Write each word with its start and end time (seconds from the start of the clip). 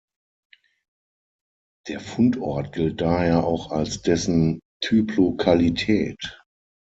Der 1.87 1.99
Fundort 1.99 2.73
gilt 2.73 3.01
daher 3.01 3.43
auch 3.45 3.69
als 3.69 4.01
dessen 4.01 4.59
Typlokalität. 4.81 6.41